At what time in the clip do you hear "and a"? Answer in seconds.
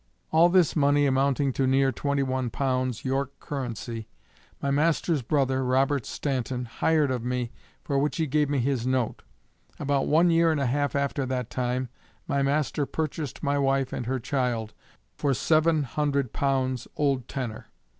10.51-10.65